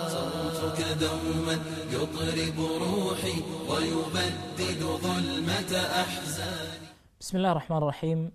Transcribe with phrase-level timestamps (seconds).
[0.10, 1.56] صوتك دوما
[1.92, 3.38] يطرب روحي
[3.70, 5.72] ويبدد ظلمة
[6.04, 6.88] أحزاني.
[7.22, 8.32] بسم الله الرحمن الرحيم.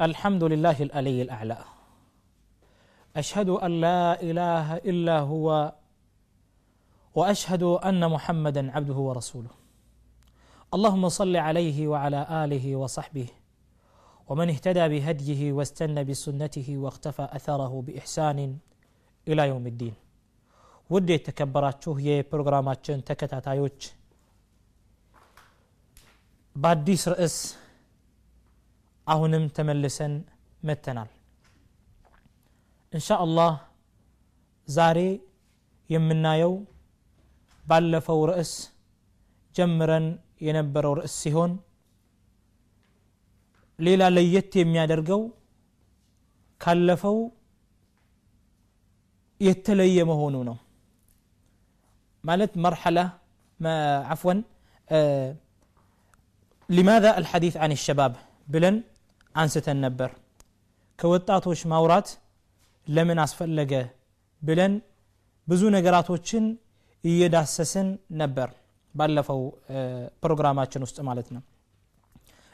[0.00, 1.58] الحمد لله الألي الأعلى.
[3.16, 5.72] أشهد أن لا إله إلا هو
[7.14, 9.50] وأشهد أن محمدا عبده ورسوله.
[10.74, 13.28] اللهم صل عليه وعلى آله وصحبه
[14.29, 18.39] ومن اهتدى بهديه واستنى بسنته واختفى أثره بإحسان
[19.27, 19.95] إلى يوم الدين
[20.89, 23.79] ውድ የተከበራችሁ የፕሮግራማችን ተከታታዮች
[26.55, 27.35] በአዲስ ርዕስ
[29.07, 30.13] አሁንም ተመልሰን
[30.63, 31.09] መተናል
[32.93, 33.53] እንሻ አላህ
[34.67, 34.99] ዛሬ
[35.89, 36.53] የምናየው
[37.65, 38.51] ባለፈው ርዕስ
[39.55, 40.05] ጀምረን
[40.47, 41.51] የነበረው ርዕስ ሲሆን
[43.79, 45.21] ሌላ ለየት የሚያደርገው
[46.61, 47.17] ካለፈው
[49.41, 50.57] የተለየ መሆኑ ነው
[52.23, 52.99] ማለት መርሐላ
[54.11, 54.35] عفوا
[56.69, 58.13] لماذا الحديث عن الشباب
[58.53, 58.75] ብለን
[59.35, 60.09] አንስተን ነበር
[60.99, 62.07] ከወጣቶች ማውራት
[62.87, 63.73] ለምን አስፈለገ
[64.41, 64.73] ብለን
[65.47, 66.45] ብዙ ነገራቶችን
[67.03, 67.87] እየዳሰስን
[68.21, 68.49] ነበር
[68.95, 69.41] ባለፈው
[70.23, 71.41] ፕሮግራማችን ውስጥ ማለት ነው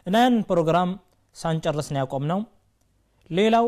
[0.08, 0.92] እና ያን ፕሮግራም
[1.36, 2.40] ሳንጨርስ ነው ያቆም ነው
[3.30, 3.68] ሌላው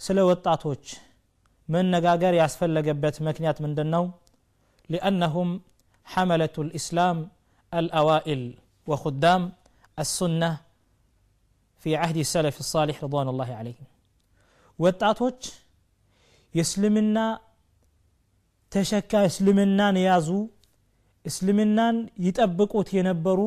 [0.00, 0.84] ስለ ወጣቶች
[1.68, 4.04] መነጋገር ያስፈለገበት ምክንያት ምንድን ነው
[4.88, 5.50] ሊአነሁም
[6.06, 7.18] ሐመለቱ ልእስላም
[7.72, 8.44] አልአዋኢል
[8.86, 9.42] ወኹዳም
[9.98, 10.50] السنة
[11.84, 13.86] في عهد السلف الصالح رضوان الله عليهم
[14.78, 15.40] ወጣቶች
[16.54, 17.16] የእስልምና
[18.72, 20.28] ተሸካ እስልምናን የያዙ
[21.24, 23.40] እስልምናን ይጠብቁት የነበሩ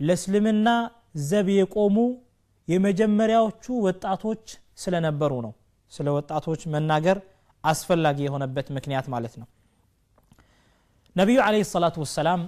[0.00, 0.68] ለእስልምና
[1.30, 1.96] ዘብ የቆሙ
[2.67, 4.43] የመጀመሪያዎቹ ወጣቶች
[4.77, 5.53] ስለነበሩ ነው።
[5.91, 7.17] ስለ ወጣቶች መናገር
[7.63, 9.47] አስፈላጊ የሆነበት ምክንያት ማለት ነው።
[11.15, 12.41] ነቢዩ አለ ሰላቱ ወሰላም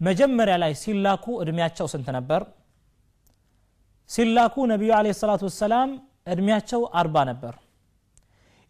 [0.00, 2.42] መጀመሪያ ላይ ሲላኩ እድሜያቸው ስንት ነበር?
[4.10, 5.90] ሲላኩ ነቢዩ አለ ሰላቱ ወሰላም
[6.26, 7.54] እድሜያቸው አርባ ነበር።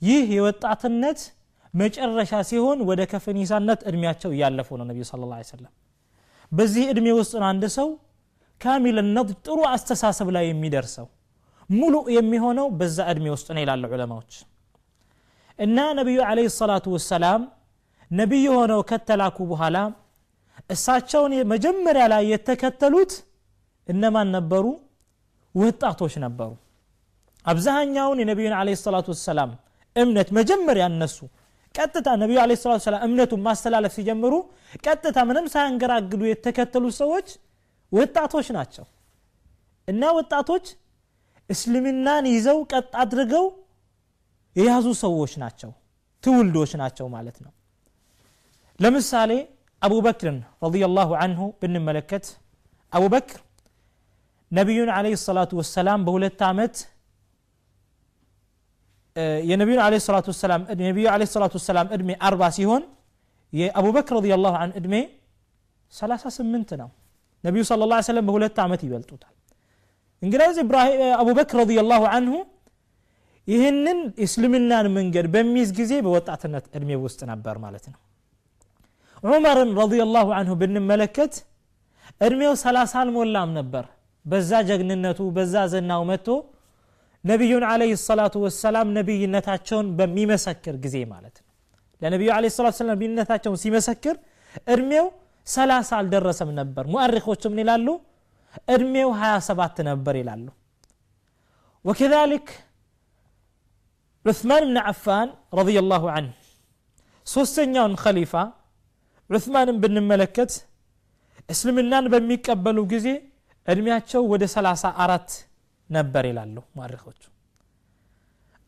[0.03, 1.21] ይህ የወጣትነት
[1.75, 5.73] መጨረሻ ሲሆን ወደ ከፈኒሳነት እድሜያቸው እያለፉ ነው ነቢዩ ስለ ላ ሰለም
[6.53, 7.89] በዚህ እድሜ ውስጥ አንድ ሰው
[8.61, 11.07] ካሚልነት ጥሩ አስተሳሰብ ላይ የሚደርሰው
[11.71, 14.33] ሙሉ የሚሆነው በዛ እድሜ ውስጥ ነው ይላሉ ዑለማዎች።
[15.59, 17.43] እና ነቢዩ አለ ሰላቱ ወሰላም
[18.11, 19.77] ነቢይ ሆነው ከተላኩ በኋላ
[20.75, 23.13] እሳቸውን መጀመሪያ ላይ የተከተሉት
[23.89, 24.65] እነማን ነበሩ?
[25.55, 26.51] ወጣቶች ነበሩ።
[27.45, 29.51] አብዛኛውን የነቢዩን አለ ሰላቱ ወሰላም
[29.97, 31.17] እምነት መጀመሪያ እነሱ።
[31.75, 34.35] ቀጥታ ነቢዩ አለ ሰላቱ ሰላም እምነቱን ማስተላለፍ ሲጀምሩ
[34.85, 37.29] ቀጥታ ምንም ሳያንገራግዱ የተከተሉ ሰዎች
[37.92, 38.86] ወጣቶች ናቸው
[39.88, 40.66] እና ወጣቶች
[41.50, 43.46] እስልምናን ይዘው ቀጥ አድርገው
[44.56, 45.72] የያዙ ሰዎች ናቸው
[46.24, 47.52] ትውልዶች ናቸው ማለት ነው
[48.80, 49.32] ለምሳሌ
[49.82, 52.26] አቡበክርን ረዲየላሁ አንሁ ብንመለከት
[52.94, 53.42] አቡበክር
[54.52, 56.76] ነቢዩን አለ ሰላቱ ወሰላም በሁለት ዓመት
[59.50, 62.84] የነቢዩን አለ ሰላቱ ወሰላም የነቢዩ አለ ሰላቱ ወሰላም እድሜ አርባ ሲሆን
[63.54, 64.96] የአቡበክር ረዲየላሁ አን እድሜ
[65.94, 66.90] 38 ነው
[67.44, 69.34] ነቢዩ ስለ ላ ሰለም በሁለት ዓመት ይበልጡታል
[70.22, 70.46] እንግዲህ
[71.22, 72.36] አቡበክር ረዲየላሁ አንሁ
[73.48, 78.00] ይህንን እስልምናን መንገድ በሚይዝ ጊዜ በወጣትነት እድሜ ውስጥ ነበር ማለት ነው
[79.24, 81.34] ዑመርን ረዲየላሁ አንሁ ብንመለከት
[82.28, 83.86] እድሜው 30 አልሞላም ነበር
[84.26, 86.28] በዛ ጀግንነቱ በዛ ዘናው መጥቶ
[87.24, 91.48] ነቢዩን አለህ ሰላቱ ወሰላም ነቢይነታቸውን በሚመሰክር ጊዜ ማለት ነው
[92.02, 94.16] ለነቢዩ አለ ሰላት ሰላም ነቢይነታቸውን ሲመሰክር
[94.74, 95.06] እድሜው
[95.47, 97.87] ሰላሳ አልደረሰም ነበር ሙአሪኮች ምን ይላሉ
[98.75, 100.47] እድሜው 27 ነበር ይላሉ
[101.85, 102.47] وكذلك
[104.25, 105.29] عثمان بن عفان
[105.61, 106.33] رضي الله عنه
[107.27, 108.43] ሶስተኛውን خليفة
[109.31, 110.53] ዑثማንን ብንመለከት
[111.53, 113.07] እስልምናን በሚቀበሉ ጊዜ
[113.67, 115.37] እድሜያቸው ወደ 34
[115.91, 117.21] ነበር ይላሉ ሙአሪኮቹ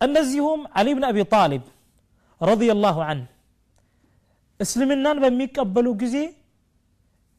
[0.00, 1.64] እነዚሁም አሊ ብን አቢ ጣሊብ
[2.40, 3.28] ረዲየላሁ አንህ
[4.60, 6.16] እስልምናን በሚቀበሉ ጊዜ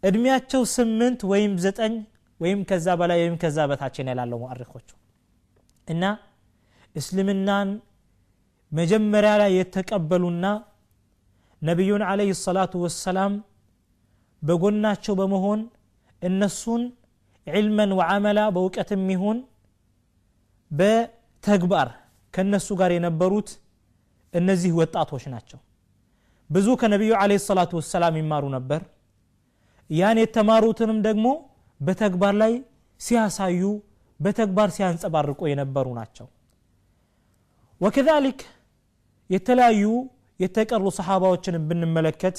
[0.03, 1.95] እድሜያቸው ስምንት ወይም ዘጠኝ
[2.41, 4.89] ወይም ከዛ በላይ ወይም ከዛ በታችን ያላለው ሙአሪኮቹ
[5.89, 6.05] እና
[6.95, 7.69] እስልምናን
[8.73, 10.47] መጀመሪያ ላይ የተቀበሉና
[11.63, 13.33] ነቢዩን አለህ ሰላቱ ወሰላም
[14.43, 15.61] በጎናቸው በመሆን
[16.23, 16.83] እነሱን
[17.47, 19.39] ዕልመን ወዓመላ በእውቀትም ይሁን
[20.71, 21.89] በተግባር
[22.35, 23.51] ከነሱ ጋር የነበሩት
[24.35, 25.61] እነዚህ ወጣቶች ናቸው
[26.51, 28.81] ብዙ ከነቢዩ አለ ሰላቱ ወሰላም ይማሩ ነበር
[30.00, 31.28] ያን የተማሩትንም ደግሞ
[31.80, 32.54] በተግባር ላይ
[33.02, 33.62] ሲያሳዩ
[34.20, 36.28] በተግባር ሲያንጸባርቁ የነበሩ ናቸው
[37.82, 38.42] ወከዛሊክ
[39.30, 39.84] የተለያዩ
[40.40, 42.38] የተቀሩ ሰሓባዎችን ብንመለከት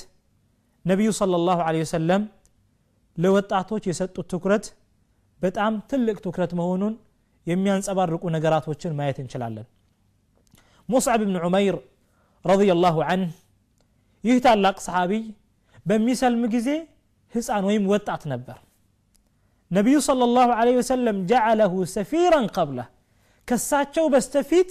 [0.85, 2.23] ነቢዩ صለ ላሁ ወሰለም
[3.17, 4.65] ለወጣቶች የሰጡት ትኩረት
[5.41, 6.95] በጣም ትልቅ ትኩረት መሆኑን
[7.47, 9.67] የሚያንጸባርቁ ነገራቶችን ማየት እንችላለን
[10.89, 11.77] ሙስዓብ ብን ዑመይር
[12.45, 13.33] ረضي ላሁ አንህ
[14.25, 15.23] ይህ ታላቅ ሰሓቢይ
[15.87, 16.69] በሚሰልም ጊዜ
[17.35, 18.59] هسان ويم وطعت نبر
[19.79, 22.87] نبي صلى الله عليه وسلم جعله سفيرا قبله
[23.49, 24.71] كساتشو بستفيت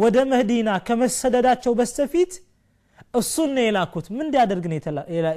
[0.00, 2.32] ودم هدينا كما سدداتشو بستفيت
[3.20, 4.64] السنة إلى كوت من دي أدرق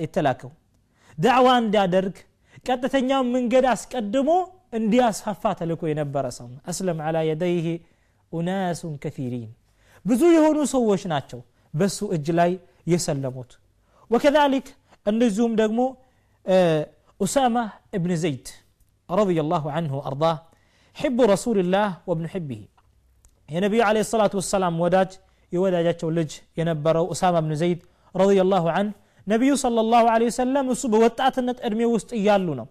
[0.04, 0.50] يتلاكو
[1.26, 2.16] دعوان دي أدرق
[2.66, 4.38] كاتتن يوم من قداس كدمو
[4.78, 7.68] اندياس هفات لكو ينبر صم أسلم على يديه
[8.38, 9.50] أناس كثيرين
[10.08, 11.40] بزو يهونو سووش ناتشو
[11.80, 12.52] بسو إجلاي
[12.92, 13.52] يسلموت
[14.12, 14.66] وكذلك
[15.10, 15.88] النزوم دقمو
[16.48, 16.88] آه،
[17.24, 18.48] أسامة بن زيد
[19.10, 20.42] رضي الله عنه أرضاه
[20.94, 22.62] حب رسول الله وابن حبه.
[23.50, 25.12] يا نبي عليه الصلاة والسلام وداج
[25.52, 26.32] يودا جاتش ولج
[27.12, 27.80] أسامة بن زيد
[28.16, 28.92] رضي الله عنه
[29.28, 32.66] نبي صلى الله عليه وسلم يصبح وطعتنا ارمي وسط إيالونا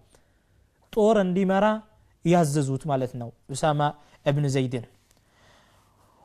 [0.91, 1.81] طورا ديمارا
[2.25, 3.93] يهززوت مالتنا أسامة
[4.25, 4.85] بن زيد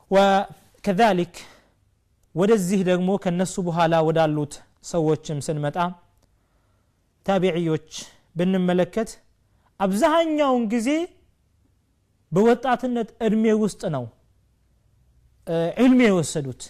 [0.09, 1.45] وكذلك
[2.35, 3.15] ودى الزهد مو
[3.65, 5.93] بها لا ودالوت سوى الشمس المتعام
[7.28, 7.90] ታቢዕዮች
[8.38, 9.10] ብንመለከት
[9.84, 10.90] አብዛኛውን ጊዜ
[12.32, 14.04] በወጣትነት ዕድሜ ውስጥ ነው
[15.80, 16.62] علم የወሰዱት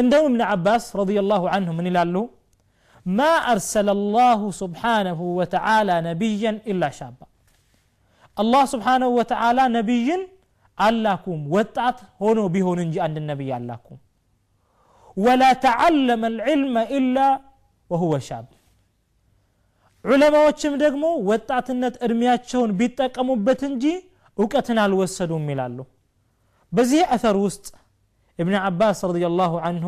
[0.00, 2.14] እንደውም ابن عباس رضي الله عنه من ይላሉ
[3.18, 7.26] ما أرسل الله سبحانه وتعالى نبيا إلا شابا
[8.42, 10.08] الله سبحانه وتعالى نبي
[10.86, 13.98] አላኩም ወጣት ሆኖ ቢሆን እንጂ አንድ ነቢይ አላኩም
[15.24, 17.26] ولا تعلم العلم إلا
[17.90, 18.46] وهو شاب
[20.05, 23.85] ዑለማዎችም ደግሞ ወጣትነት እድሜያቸውን ቢጠቀሙበት እንጂ
[24.37, 25.77] እውቀትን አልወሰዱም ይላሉ።
[26.71, 27.65] በዚህ አተር ውስጥ
[28.39, 29.87] እብን አባስ ረዲየላሁ አንሁ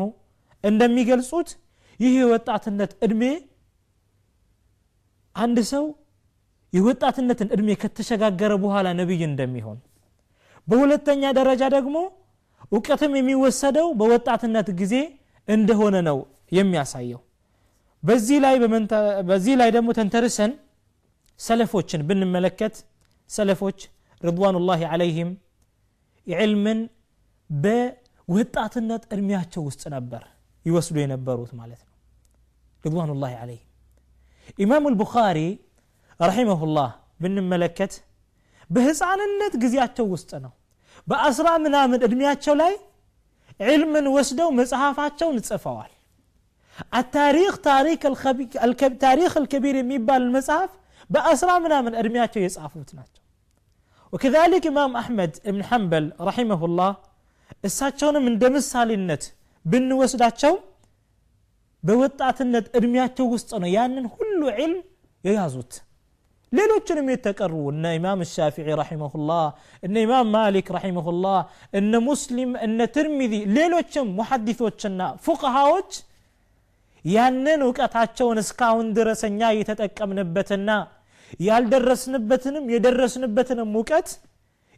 [0.64, 1.48] እንደሚገልጹት
[2.00, 3.22] ይህ የወጣትነት እድሜ
[5.36, 5.84] አንድ ሰው
[6.72, 9.78] የወጣትነትን እድሜ ከተሸጋገረ በኋላ ነቢይ እንደሚሆን
[10.68, 11.96] በሁለተኛ ደረጃ ደግሞ
[12.72, 14.94] እውቀትም የሚወሰደው በወጣትነት ጊዜ
[15.48, 16.18] እንደሆነ ነው
[16.52, 17.20] የሚያሳየው
[18.05, 18.55] በዚህ ላይ
[19.29, 20.51] በዚህ ላይ ደግሞ ተንተርሰን
[21.39, 22.75] ሰለፎችን ብንመለከት
[23.29, 23.79] ሰለፎች
[24.21, 25.29] ርድዋኑላሂ አለይህም
[26.27, 26.79] ዕልምን
[27.49, 30.23] በወጣትነት እድሜያቸው ውስጥ ነበር
[30.65, 31.93] ይወስዱ የነበሩት ማለት ነው
[32.83, 33.67] ርድዋኑላሂ አለይህም
[34.63, 35.39] ኢማሙ ልቡኻሪ
[36.19, 36.89] ረሒመሁላህ
[37.23, 37.93] ብንመለከት
[38.69, 40.53] በህፃንነት ጊዜያቸው ውስጥ ነው
[41.07, 42.73] በአስራ ምናምን እድሜያቸው ላይ
[43.67, 45.91] ዕልምን ወስደው መጽሐፋቸውን ጽፈዋል
[46.99, 47.99] التاريخ تاريخ
[48.67, 48.91] الكب...
[48.99, 50.71] تاريخ الكبير የሚባል መጽሐፍ
[51.09, 53.23] በአስራ ምናምን እድሜያቸው የጻፉት ናቸው
[54.13, 56.91] وكذلك إمام أحمد بن حنبل رحمه الله
[57.67, 59.23] እሳቸውንም እንደ ምሳሌነት
[59.65, 60.53] ብንወስዳቸው
[61.83, 64.81] በወጣትነት እድሜያቸው ውስጥ ነው ያንን ሁሉ ዕልም
[65.23, 65.73] የያዙት
[66.51, 69.43] ሌሎችንም የተቀሩ እነ ኢማም ሻፊዒ ረሒመሁላህ
[69.85, 71.37] እነ ኢማም ማሊክ ረሒመሁላህ
[71.79, 75.91] እነ ሙስሊም እነ ትርሚዚ ሌሎችም ሙሐዲቶችና ፉቅሃዎች
[77.06, 80.70] ያንን እውቀታቸውን እስካሁን ድረስ እኛ የተጠቀምንበትና
[81.46, 84.08] ያልደረስንበትንም የደረስንበትንም እውቀት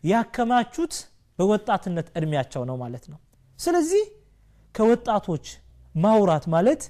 [0.02, 0.94] ያከማቹት
[1.38, 3.18] በወጣትነት እድሜያቸው ነው ማለት ነው።
[3.58, 4.04] ስለዚህ
[4.74, 5.46] ከወጣቶች
[5.94, 6.82] ማውራት ማለት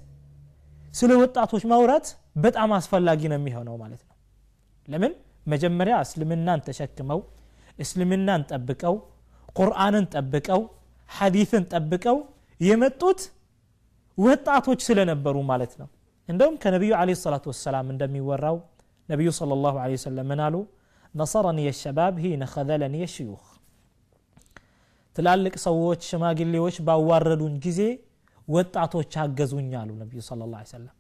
[0.95, 2.07] ስለ ወጣቶች ማውራት
[2.45, 4.15] በጣም አስፈላጊ ነው የሚሆነው ማለት ነው።
[4.89, 5.13] ለምን?
[5.47, 7.21] መጀመሪያ እስልምናን ተሸክመው
[7.79, 8.95] እስልምናን ጠብቀው
[9.59, 10.61] ቁርአንን ጠብቀው
[11.11, 12.17] ሐዲትን ጠብቀው
[12.61, 13.21] የመጡት
[14.19, 15.89] ወጣቶች ስለነበሩ ማለት ነው
[16.29, 18.57] እንደውም ከነቢዩ አለ ሰላት ወሰላም እንደሚወራው
[19.09, 20.57] ነቢዩ صለ ላሁ ለ ወሰለም ምን አሉ
[21.15, 23.45] ነሰረኒ የሸባብ ሂነ ከዘለኒ የሽዩኽ
[25.17, 27.81] ትላልቅ ሰዎች ሽማግሌዎች ባዋረዱን ጊዜ
[28.49, 30.95] ወጣቶች አገዙኝ አሉ ነቢዩ صለ ላ ሰለም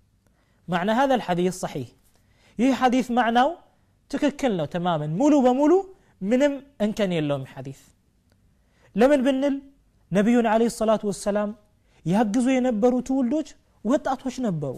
[0.69, 1.89] ማዕና ሀذا الحديث صحيح
[2.59, 3.51] ይህ ሐዲث ማዕናው
[4.11, 5.73] ትክክል ነው ተማመን ሙሉ በሙሉ
[6.31, 6.53] ምንም
[6.85, 7.81] እንከን የለውም ሐዲث
[8.97, 9.57] ለምን ብንል
[10.11, 11.51] ነቢዩን አለ ሰላቱ ወሰላም
[12.06, 13.50] ያግዙ የነበሩ ትውልዶች
[13.86, 14.74] ወጣቶች ነበሩ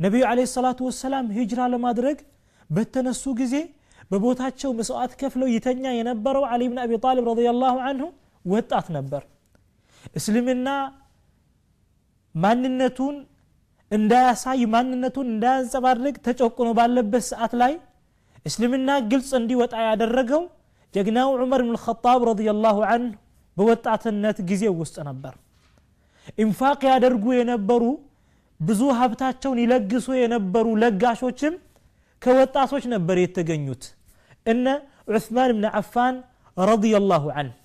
[0.00, 2.18] ነቢዩ አለ ሰላቱ ወሰላም ሂጅራ ለማድረግ
[2.70, 3.54] በተነሱ ጊዜ
[4.10, 8.08] በቦታቸው መስዋዕት ከፍለው ይተኛ የነበረው አሊ ብን አቢ ጣሊብ ረዲየላሁ አንሁ
[8.44, 9.22] ወጣት ነበር
[10.20, 10.68] እስልምና
[12.34, 13.16] ማንነቱን
[13.90, 17.72] እንዳያሳይ ማንነቱን እንዳያንጸባርቅ ተጨቁኖ ባለበት ሰዓት ላይ
[18.48, 20.42] እስልምና ግልጽ እንዲወጣ ያደረገው
[20.94, 23.12] ጀግናው ዑመር ብን ልኸጣብ ረዲየላሁ አንሁ
[23.56, 25.34] በወጣትነት ጊዜ ውስጥ ነበር
[26.43, 27.83] ኢንፋቅ ያደርጉ የነበሩ
[28.59, 31.53] ብዙ ሀብታቸውን ይለግሱ የነበሩ ለጋሾችም
[32.21, 33.83] ከወጣቶች ነበር የተገኙት
[34.45, 34.65] እነ
[35.11, 36.15] ዑስማን ብን አፋን
[36.57, 37.55] ረዲየላሁ አንህ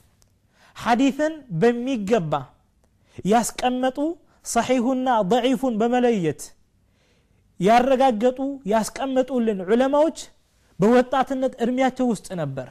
[0.76, 2.32] ሐዲትን በሚገባ
[3.32, 3.98] ያስቀመጡ
[4.44, 6.40] ሰሒሁና ደዒፉን በመለየት
[7.60, 8.38] ያረጋገጡ
[8.72, 10.18] ያስቀመጡልን ዑለማዎች
[10.78, 12.68] በወጣትነት እድሜያቸው ውስጥ ነበር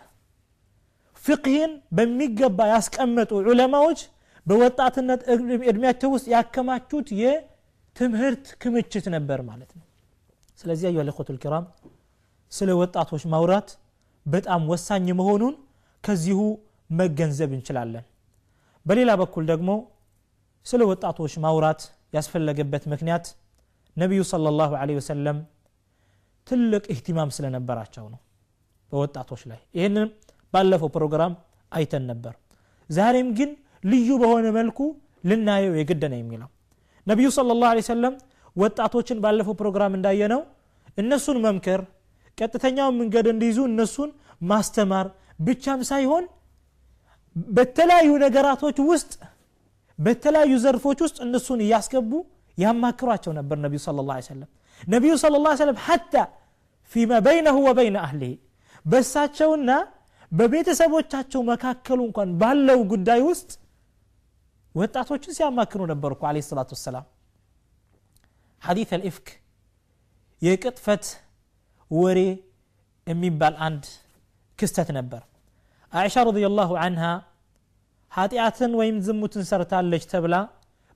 [1.23, 3.99] ፍቅህን በሚገባ ያስቀመጡ ዑለማዎች
[4.45, 5.21] በወጣትነት
[5.69, 9.85] እድሜያቸው ውስጥ ያከማቹት የትምህርት ክምችት ነበር ማለት ነው
[10.59, 11.65] ስለዚህ አዩ አለኮቱል ኪራም
[12.51, 13.69] ስለ ወጣቶች ማውራት
[14.25, 15.55] በጣም ወሳኝ መሆኑን
[16.03, 16.39] ከዚሁ
[16.89, 18.05] መገንዘብ እንችላለን
[18.85, 19.69] በሌላ በኩል ደግሞ
[20.65, 21.81] ስለ ወጣቶች ማውራት
[22.15, 23.25] ያስፈለገበት ምክንያት
[23.97, 25.37] ነቢዩ صለ ላሁ ወሰለም
[26.47, 28.19] ትልቅ ኢህቲማም ስለነበራቸው ነው
[28.91, 30.07] በወጣቶች ላይ ይህንን
[30.53, 31.33] ባለፈው ፕሮግራም
[31.71, 32.33] አይተን ነበር
[32.89, 33.51] ዛሬም ግን
[33.83, 34.79] ልዩ በሆነ መልኩ
[35.29, 36.49] ልናየው የግድ ነው የሚለው።
[37.07, 38.13] ነቢዩ ስለ ላ ሰለም
[38.55, 40.41] ወጣቶችን ባለፈው ፕሮግራም እንዳየነው
[40.97, 41.81] እነሱን መምከር
[42.37, 44.09] ቀጥተኛውን መንገድ እንዲይዙ እነሱን
[44.51, 45.07] ማስተማር
[45.39, 46.23] ብቻም ሳይሆን
[47.55, 49.11] በተለያዩ ነገራቶች ውስጥ
[49.99, 52.11] በተለያዩ ዘርፎች ውስጥ እነሱን እያስገቡ
[52.57, 54.49] ያማክሯቸው ነበር ነቢዩ ስለ ላ ሰለም
[54.87, 56.13] ነቢዩ ስለ ላ ሰለም ሐታ
[56.91, 58.31] ፊማ በይነሁ ወበይነ አህሊሂ
[58.85, 59.71] በእሳቸውና
[60.31, 63.49] በቤተሰቦቻቸው መካከሉ እንኳን ባለው ጉዳይ ውስጥ
[64.74, 67.06] ወጣቶችን ሲያማክሩ ነበር እኮ አለ ሰላቱ ወሰላም
[68.62, 69.26] ሐዲት አልኢፍክ
[70.42, 71.04] የቅጥፈት
[71.90, 72.20] ወሬ
[73.06, 73.84] የሚባል አንድ
[74.58, 75.22] ክስተት ነበር
[75.92, 77.04] አይሻ ረዲየላሁ አንሃ
[78.12, 80.36] ኃጢአትን ወይም ዝሙትን ሰርታለች ተብላ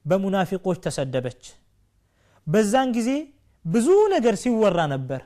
[0.05, 1.43] በሙናፊቆች ተሰደበች
[2.47, 3.11] በዛን ጊዜ
[3.65, 5.21] ብዙ ነገር ሲወራ ነበር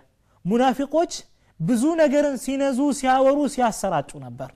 [0.45, 1.13] ሙናፊቆች
[1.61, 4.51] ብዙ ነገርን ሲነዙ ሲያወሩ ሲያሰራጩ ነበር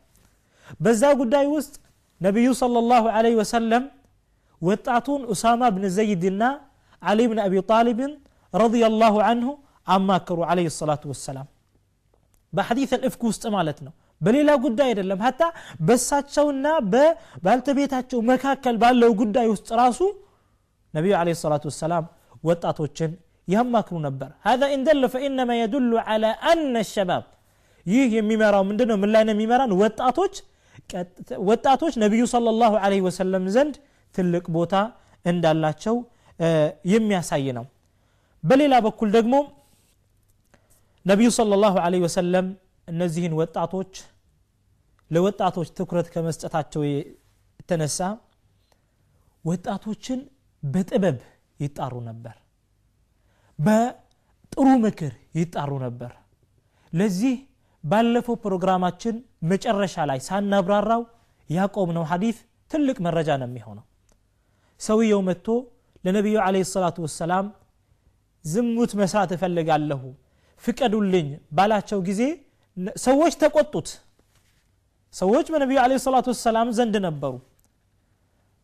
[0.81, 1.75] በዛ ጉዳይ ውስጥ
[2.22, 3.84] ነቢዩ ሰለላሁ ዐለይሂ ወሰለም
[4.62, 6.44] ወጣቱን ኡሳማ ብን ዘይድና
[7.02, 8.12] አሊ ብን አቢ ጣሊብን
[8.54, 9.50] ረዲየላሁ አንሁ
[9.88, 11.48] አማከሩ አለይሂ ሰላቱ ወሰላም
[12.54, 15.42] በሐዲት አልእፍክ ውስጥ ማለት ነው በሌላ ጉዳይ አይደለም ሀታ
[15.88, 20.00] በሳቸውና በባልተቤታቸው መካከል ባለው ጉዳይ ውስጥ ራሱ
[20.94, 22.06] ነቢዩ አለ ሰላቱ ወሰላም
[22.50, 23.12] ወጣቶችን
[23.48, 27.24] ያማክሩ ነበር هذا إن دل فإنما يدل على أن الشباب
[27.86, 30.36] ይህ የሚመራው ምንድን ነው ምን ላይ ነው የሚመራን ወጣቶች
[31.50, 33.76] ወጣቶች ነቢዩ ሰለላሁ አለይ ወሰለም ዘንድ
[34.16, 34.74] ትልቅ ቦታ
[35.26, 35.96] እንዳላቸው
[36.92, 37.66] የሚያሳይ ነው።
[38.44, 39.36] በሌላ በኩል ደግሞ
[41.06, 42.48] ነቢዩ ሰለላሁ አለይ ወሰለም
[42.88, 43.94] እነዚህን ወጣቶች
[45.12, 48.00] ለወጣቶች ትኩረት ከመስጠታቸው የተነሳ
[49.46, 50.20] ወጣቶችን
[50.64, 51.18] በጥበብ
[51.60, 52.36] ይጣሩ ነበር።
[53.60, 56.12] በጥሩ ምክር ይጣሩ ነበር።
[56.94, 57.36] ለዚህ
[57.84, 59.16] ባለፈው ፕሮግራማችን
[59.52, 61.02] መጨረሻ ላይ ሳናብራራው
[61.50, 62.38] ያቆምነው ሐዲፍ
[62.72, 63.86] ትልቅ መረጃ ነው የሚሆነው
[64.82, 65.48] ሰውየው መጥቶ
[66.06, 67.46] ለነቢዩ አለ ሰላቱ ወሰላም
[68.46, 70.02] ዝሙት መስራት እፈልጋለሁ
[70.64, 72.22] ፍቀዱልኝ ባላቸው ጊዜ
[73.08, 73.90] ሰዎች ተቆጡት
[75.14, 77.34] ሰዎች በነቢዩ አለ ሰላቱ ወሰላም ዘንድ ነበሩ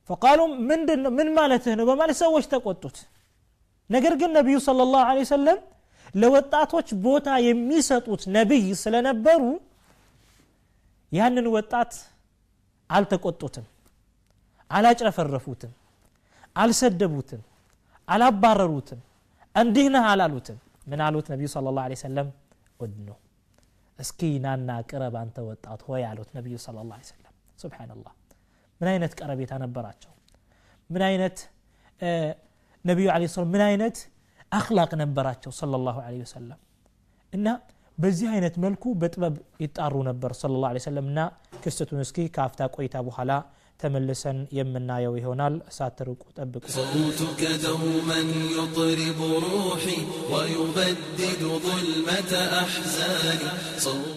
[0.09, 0.39] ፈቃሉ
[1.17, 2.97] ምን ማለትህ ነው በማለት ሰዎች ተቆጡት
[3.89, 5.59] ነገር ግን ነቢዩ ለ ላሁ ሰለም
[6.15, 9.41] ለወጣቶች ቦታ የሚሰጡት ነቢይ ስለነበሩ
[11.11, 11.93] ያንን ወጣት
[12.89, 13.65] አልተቆጡትም
[14.71, 15.71] አላጭረፈረፉትም
[16.55, 17.41] አልሰደቡትም
[18.07, 18.99] አላባረሩትም
[19.55, 20.57] እንዲህ ነህ አላሉትም
[20.91, 22.29] ምን አሉት ነቢዩ ስለ ላ ሰለም
[22.83, 23.09] ኡድኑ
[23.99, 28.13] እስኪ ናና ቅረብ አንተ ወጣት ሆይ አሉት ነቢዩ ስለ ላ ሰለም ስብናላህ
[28.81, 30.13] ምን አይነት ቀረቤታ ነበራቸው
[30.89, 31.37] ምን አይነት
[32.85, 33.97] ነቢዩ ለ ምን አይነት
[34.51, 36.59] አክላቅ ነበራቸው ሰለላሁ ለ ወሰለም
[37.33, 37.47] እና
[37.98, 39.34] በዚህ አይነት መልኩ በጥበብ
[39.64, 41.20] ይጣሩ ነበር صلى الله عليه وسلم እና
[41.62, 43.30] ክስተቱን እስኪ ከአፍታ ቆይታ በኋላ
[43.80, 48.20] ተመልሰን የምናየው ይሆናል ሳትርቁ ጠብቁ صوتك دوما
[48.58, 49.98] يطرب روحي
[50.32, 53.48] ويبدد ظلمة أحزاني
[53.86, 54.09] صوت